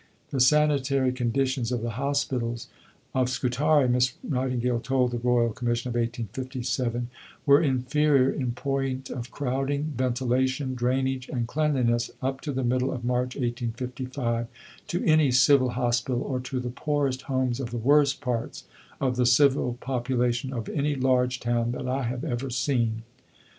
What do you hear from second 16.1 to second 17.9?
or to the poorest homes of the